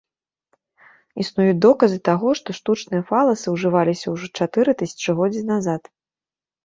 Існуюць 1.23 1.59
доказы 1.65 1.99
таго, 2.09 2.33
што 2.41 2.49
штучныя 2.59 3.03
фаласы 3.09 3.47
ўжываліся 3.59 4.05
ўжо 4.17 4.25
чатыры 4.43 4.71
тысячагоддзя 4.81 5.43
назад. 5.55 5.81